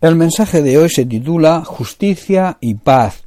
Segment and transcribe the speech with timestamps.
[0.00, 3.24] El mensaje de hoy se titula Justicia y paz.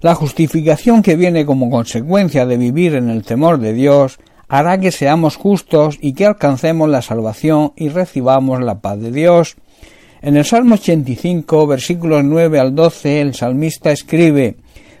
[0.00, 4.18] La justificación que viene como consecuencia de vivir en el temor de Dios
[4.48, 9.54] hará que seamos justos y que alcancemos la salvación y recibamos la paz de Dios.
[10.20, 14.56] En el Salmo 85, versículos 9 al 12, el salmista escribe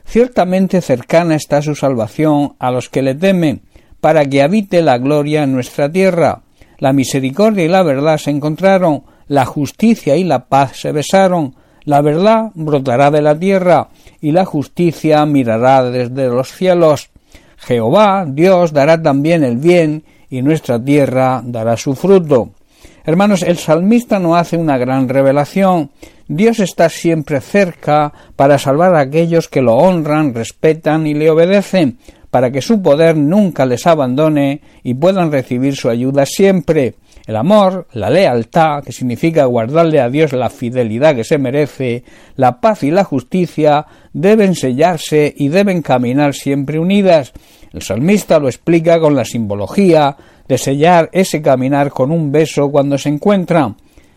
[0.06, 3.62] Ciertamente cercana está su salvación a los que le temen,
[4.00, 6.42] para que habite la gloria en nuestra tierra.
[6.78, 12.00] La misericordia y la verdad se encontraron, la justicia y la paz se besaron, la
[12.00, 13.86] verdad brotará de la tierra,
[14.20, 17.10] y la justicia mirará desde los cielos.
[17.56, 22.50] Jehová, Dios, dará también el bien, y nuestra tierra dará su fruto.
[23.04, 25.92] Hermanos, el salmista no hace una gran revelación.
[26.26, 31.98] Dios está siempre cerca para salvar a aquellos que lo honran, respetan y le obedecen,
[32.32, 36.96] para que su poder nunca les abandone y puedan recibir su ayuda siempre.
[37.26, 42.04] El amor, la lealtad, que significa guardarle a Dios la fidelidad que se merece,
[42.36, 47.32] la paz y la justicia deben sellarse y deben caminar siempre unidas.
[47.72, 50.16] El salmista lo explica con la simbología
[50.48, 53.76] de sellar ese caminar con un beso cuando se encuentran.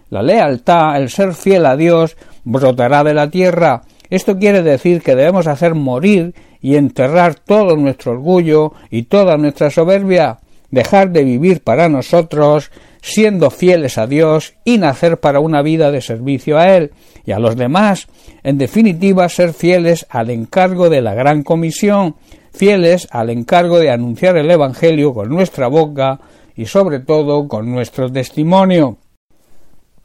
[0.09, 3.83] La lealtad, el ser fiel a Dios, brotará de la tierra.
[4.09, 9.69] Esto quiere decir que debemos hacer morir y enterrar todo nuestro orgullo y toda nuestra
[9.69, 10.39] soberbia,
[10.73, 16.01] dejar de vivir para nosotros, siendo fieles a Dios y nacer para una vida de
[16.01, 16.93] servicio a Él
[17.23, 18.07] y a los demás,
[18.41, 22.15] en definitiva ser fieles al encargo de la gran comisión,
[22.51, 26.19] fieles al encargo de anunciar el Evangelio con nuestra boca
[26.55, 28.97] y sobre todo con nuestro testimonio.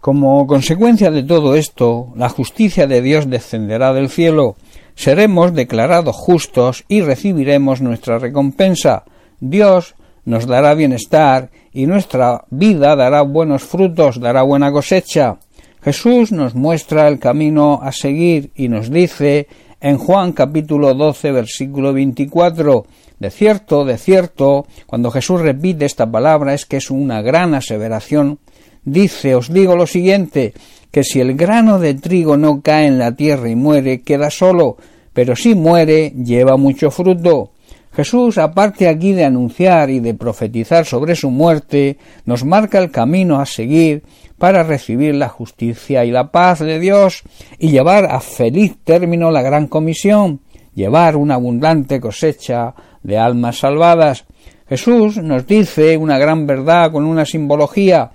[0.03, 4.57] Como consecuencia de todo esto, la justicia de Dios descenderá del cielo,
[4.95, 9.05] seremos declarados justos y recibiremos nuestra recompensa.
[9.41, 9.95] Dios
[10.29, 15.39] nos dará bienestar y nuestra vida dará buenos frutos, dará buena cosecha.
[15.81, 19.49] Jesús nos muestra el camino a seguir y nos dice
[19.81, 22.85] en Juan capítulo 12 versículo 24
[23.19, 28.39] de cierto, de cierto, cuando Jesús repite esta palabra es que es una gran aseveración.
[28.85, 30.53] Dice, os digo lo siguiente,
[30.91, 34.77] que si el grano de trigo no cae en la tierra y muere, queda solo,
[35.15, 37.53] pero si muere, lleva mucho fruto.
[37.99, 43.41] Jesús, aparte aquí de anunciar y de profetizar sobre su muerte, nos marca el camino
[43.41, 44.05] a seguir
[44.39, 47.25] para recibir la justicia y la paz de Dios
[47.59, 50.43] y llevar a feliz término la gran comisión,
[50.77, 52.73] llevar una abundante cosecha
[53.03, 54.27] de almas salvadas.
[54.69, 58.13] Jesús nos dice una gran verdad con una simbología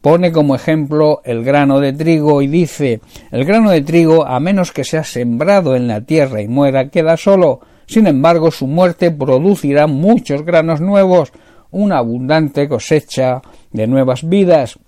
[0.00, 3.00] pone como ejemplo el grano de trigo y dice
[3.30, 7.16] el grano de trigo a menos que sea sembrado en la tierra y muera queda
[7.16, 11.32] solo sin embargo su muerte producirá muchos granos nuevos
[11.70, 13.42] una abundante cosecha
[13.72, 14.78] de nuevas vidas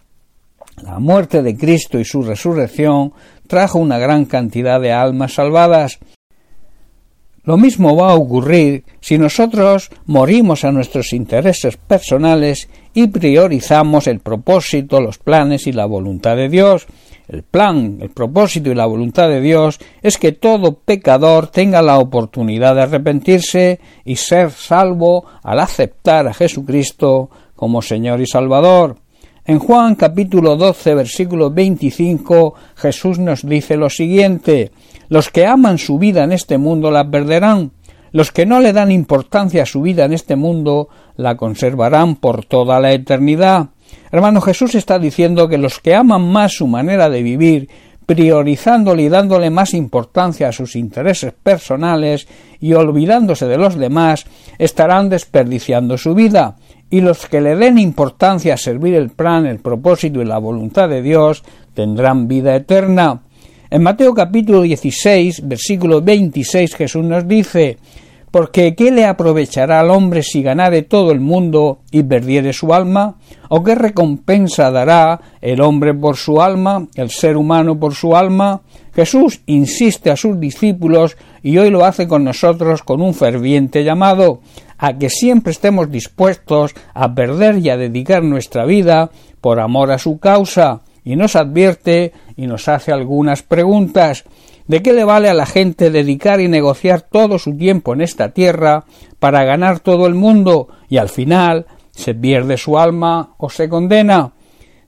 [0.83, 3.13] la muerte de Cristo y su resurrección
[3.47, 5.99] trajo una gran cantidad de almas salvadas
[7.49, 14.21] lo mismo va a ocurrir si nosotros morimos a nuestros intereses personales y priorizamos el
[14.21, 16.87] propósito, los planes y la voluntad de Dios.
[17.29, 21.99] El plan, el propósito y la voluntad de Dios es que todo pecador tenga la
[21.99, 28.97] oportunidad de arrepentirse y ser salvo al aceptar a Jesucristo como Señor y Salvador.
[29.45, 34.73] En Juan capítulo 12 versículo 25 Jesús nos dice lo siguiente
[35.11, 37.73] Los que aman su vida en este mundo la perderán,
[38.11, 42.47] los que no le dan importancia a su vida en este mundo la conservarán por
[42.47, 43.69] toda la eternidad.
[44.11, 47.69] Hermano Jesús está diciendo que los que aman más su manera de vivir,
[48.07, 52.27] priorizándole y dándole más importancia a sus intereses personales
[52.61, 54.25] y olvidándose de los demás,
[54.59, 56.57] estarán desperdiciando su vida
[56.91, 60.89] y los que le den importancia a servir el plan, el propósito y la voluntad
[60.89, 61.45] de Dios
[61.75, 63.21] tendrán vida eterna.
[63.71, 67.77] En Mateo capítulo 16, versículo 26 Jesús nos dice
[68.31, 73.17] porque ¿qué le aprovechará al hombre si ganare todo el mundo y perdiere su alma?
[73.49, 78.61] ¿O qué recompensa dará el hombre por su alma, el ser humano por su alma?
[78.95, 84.41] Jesús insiste a sus discípulos y hoy lo hace con nosotros con un ferviente llamado
[84.79, 89.11] a que siempre estemos dispuestos a perder y a dedicar nuestra vida
[89.41, 94.25] por amor a su causa, y nos advierte y nos hace algunas preguntas.
[94.69, 98.31] ¿De qué le vale a la gente dedicar y negociar todo su tiempo en esta
[98.31, 98.85] tierra
[99.19, 104.33] para ganar todo el mundo y al final se pierde su alma o se condena?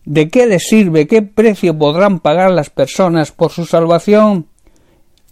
[0.05, 1.07] ¿De qué le sirve?
[1.07, 4.47] ¿Qué precio podrán pagar las personas por su salvación?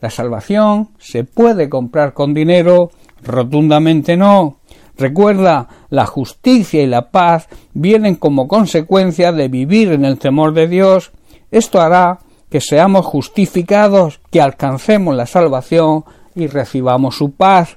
[0.00, 2.90] La salvación se puede comprar con dinero,
[3.22, 4.58] Rotundamente no.
[4.96, 10.66] Recuerda, la justicia y la paz vienen como consecuencia de vivir en el temor de
[10.66, 11.12] Dios.
[11.50, 12.18] Esto hará
[12.50, 16.04] que seamos justificados, que alcancemos la salvación
[16.34, 17.76] y recibamos su paz.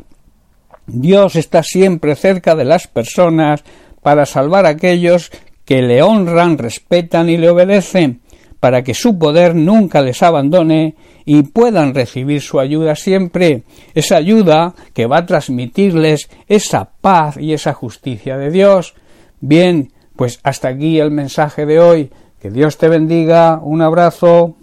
[0.88, 3.64] Dios está siempre cerca de las personas
[4.02, 5.32] para salvar a aquellos
[5.66, 8.22] que le honran, respetan y le obedecen,
[8.60, 10.96] para que su poder nunca les abandone
[11.26, 13.64] y puedan recibir su ayuda siempre,
[13.94, 18.96] esa ayuda que va a transmitirles esa paz y esa justicia de Dios.
[19.40, 22.12] Bien, pues hasta aquí el mensaje de hoy.
[22.42, 23.60] Que Dios te bendiga.
[23.62, 24.56] Un abrazo.